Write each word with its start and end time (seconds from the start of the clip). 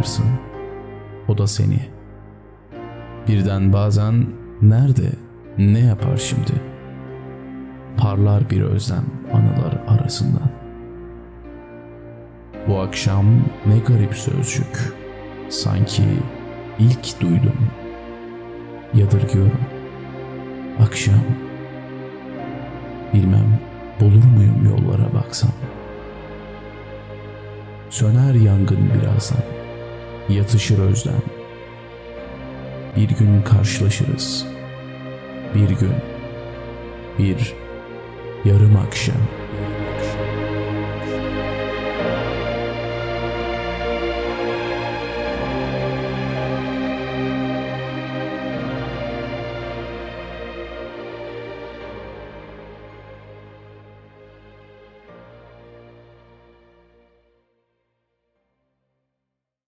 ararsın. 0.00 0.24
O 1.28 1.38
da 1.38 1.46
seni. 1.46 1.80
Birden 3.28 3.72
bazen 3.72 4.26
nerede, 4.62 5.12
ne 5.58 5.78
yapar 5.78 6.16
şimdi? 6.16 6.52
Parlar 7.96 8.50
bir 8.50 8.62
özlem 8.62 9.04
anılar 9.32 9.84
arasından. 9.88 10.50
Bu 12.68 12.78
akşam 12.78 13.26
ne 13.66 13.78
garip 13.78 14.14
sözcük. 14.14 14.94
Sanki 15.48 16.02
ilk 16.78 17.20
duydum. 17.20 17.70
Yadırgıyorum. 18.94 19.60
Akşam. 20.80 21.20
Bilmem 23.14 23.58
bulur 24.00 24.24
muyum 24.24 24.64
yollara 24.64 25.14
baksam. 25.14 25.50
Söner 27.90 28.34
yangın 28.34 28.90
birazdan. 28.94 29.42
Yatışır 30.28 30.78
özlem. 30.78 31.22
Bir 32.96 33.08
gün 33.08 33.42
karşılaşırız. 33.42 34.46
Bir 35.54 35.68
gün. 35.68 35.94
Bir 37.18 37.54
yarım 38.44 38.76
akşam. 38.76 39.39